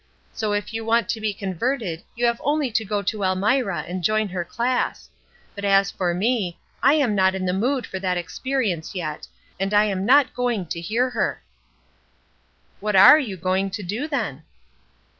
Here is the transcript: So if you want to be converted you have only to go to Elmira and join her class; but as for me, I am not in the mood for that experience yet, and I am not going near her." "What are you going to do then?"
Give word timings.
So 0.33 0.53
if 0.53 0.73
you 0.73 0.83
want 0.83 1.09
to 1.09 1.21
be 1.21 1.31
converted 1.31 2.01
you 2.15 2.25
have 2.25 2.41
only 2.43 2.71
to 2.71 2.83
go 2.83 3.03
to 3.03 3.21
Elmira 3.21 3.81
and 3.81 4.03
join 4.03 4.29
her 4.29 4.43
class; 4.43 5.07
but 5.53 5.63
as 5.63 5.91
for 5.91 6.15
me, 6.15 6.57
I 6.81 6.95
am 6.95 7.13
not 7.13 7.35
in 7.35 7.45
the 7.45 7.53
mood 7.53 7.85
for 7.85 7.99
that 7.99 8.17
experience 8.17 8.95
yet, 8.95 9.27
and 9.59 9.75
I 9.75 9.85
am 9.85 10.03
not 10.03 10.33
going 10.33 10.67
near 10.89 11.11
her." 11.11 11.43
"What 12.79 12.95
are 12.95 13.19
you 13.19 13.37
going 13.37 13.69
to 13.69 13.83
do 13.83 14.07
then?" 14.07 14.41